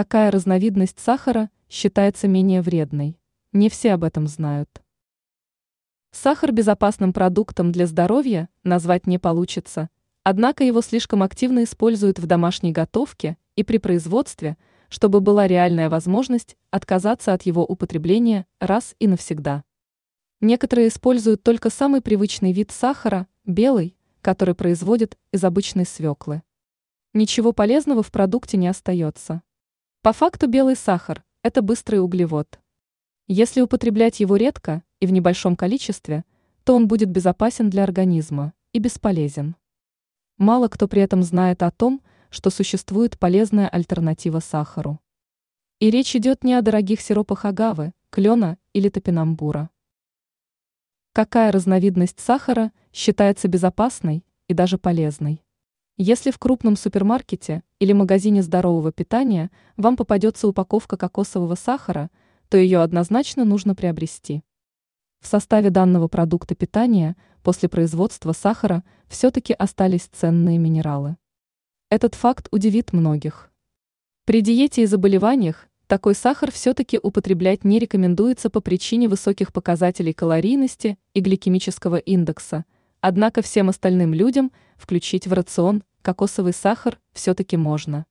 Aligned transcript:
Какая 0.00 0.30
разновидность 0.30 1.00
сахара 1.00 1.50
считается 1.68 2.28
менее 2.28 2.62
вредной? 2.62 3.18
Не 3.52 3.68
все 3.68 3.94
об 3.94 4.04
этом 4.04 4.28
знают. 4.28 4.70
Сахар 6.12 6.52
безопасным 6.52 7.12
продуктом 7.12 7.72
для 7.72 7.84
здоровья 7.88 8.48
назвать 8.62 9.08
не 9.08 9.18
получится, 9.18 9.90
однако 10.22 10.62
его 10.62 10.82
слишком 10.82 11.24
активно 11.24 11.64
используют 11.64 12.20
в 12.20 12.26
домашней 12.26 12.70
готовке 12.70 13.38
и 13.56 13.64
при 13.64 13.78
производстве, 13.78 14.56
чтобы 14.88 15.20
была 15.20 15.48
реальная 15.48 15.90
возможность 15.90 16.56
отказаться 16.70 17.32
от 17.32 17.42
его 17.42 17.64
употребления 17.64 18.46
раз 18.60 18.94
и 19.00 19.08
навсегда. 19.08 19.64
Некоторые 20.40 20.90
используют 20.90 21.42
только 21.42 21.70
самый 21.70 22.02
привычный 22.02 22.52
вид 22.52 22.70
сахара– 22.70 23.26
белый, 23.46 23.96
который 24.20 24.54
производят 24.54 25.18
из 25.32 25.42
обычной 25.42 25.86
свеклы. 25.86 26.42
Ничего 27.14 27.52
полезного 27.52 28.04
в 28.04 28.12
продукте 28.12 28.58
не 28.58 28.68
остается. 28.68 29.42
По 30.00 30.12
факту 30.12 30.46
белый 30.46 30.76
сахар– 30.76 31.24
это 31.42 31.60
быстрый 31.60 31.96
углевод. 31.96 32.60
Если 33.26 33.60
употреблять 33.60 34.20
его 34.20 34.36
редко 34.36 34.84
и 35.00 35.06
в 35.06 35.12
небольшом 35.12 35.56
количестве, 35.56 36.24
то 36.62 36.76
он 36.76 36.86
будет 36.86 37.10
безопасен 37.10 37.68
для 37.68 37.82
организма 37.82 38.52
и 38.72 38.78
бесполезен. 38.78 39.56
Мало 40.36 40.68
кто 40.68 40.86
при 40.86 41.02
этом 41.02 41.24
знает 41.24 41.64
о 41.64 41.72
том, 41.72 42.00
что 42.30 42.50
существует 42.50 43.18
полезная 43.18 43.68
альтернатива 43.68 44.38
сахару. 44.38 45.00
И 45.80 45.90
речь 45.90 46.14
идет 46.14 46.44
не 46.44 46.54
о 46.54 46.62
дорогих 46.62 47.00
сиропах 47.00 47.44
агавы, 47.44 47.92
клена 48.10 48.56
или 48.72 48.90
топинамбура. 48.90 49.68
Какая 51.12 51.50
разновидность 51.50 52.20
сахара 52.20 52.70
считается 52.92 53.48
безопасной 53.48 54.24
и 54.46 54.54
даже 54.54 54.78
полезной? 54.78 55.42
Если 55.96 56.30
в 56.30 56.38
крупном 56.38 56.76
супермаркете 56.76 57.64
или 57.80 57.92
магазине 57.92 58.42
здорового 58.42 58.92
питания 58.92 59.50
вам 59.76 59.96
попадется 59.96 60.48
упаковка 60.48 60.96
кокосового 60.96 61.54
сахара, 61.54 62.10
то 62.48 62.56
ее 62.56 62.80
однозначно 62.80 63.44
нужно 63.44 63.74
приобрести. 63.74 64.42
В 65.20 65.26
составе 65.26 65.70
данного 65.70 66.08
продукта 66.08 66.54
питания 66.54 67.16
после 67.42 67.68
производства 67.68 68.32
сахара 68.32 68.84
все-таки 69.08 69.52
остались 69.52 70.08
ценные 70.12 70.58
минералы. 70.58 71.16
Этот 71.90 72.14
факт 72.14 72.48
удивит 72.50 72.92
многих. 72.92 73.50
При 74.24 74.42
диете 74.42 74.82
и 74.82 74.86
заболеваниях 74.86 75.68
такой 75.86 76.14
сахар 76.14 76.52
все-таки 76.52 76.98
употреблять 77.02 77.64
не 77.64 77.78
рекомендуется 77.78 78.50
по 78.50 78.60
причине 78.60 79.08
высоких 79.08 79.52
показателей 79.52 80.12
калорийности 80.12 80.98
и 81.14 81.20
гликемического 81.20 81.96
индекса, 81.96 82.64
однако 83.00 83.40
всем 83.40 83.68
остальным 83.70 84.12
людям 84.12 84.52
включить 84.76 85.26
в 85.26 85.32
рацион 85.32 85.82
кокосовый 86.02 86.52
сахар 86.52 86.98
все-таки 87.12 87.56
можно. 87.56 88.06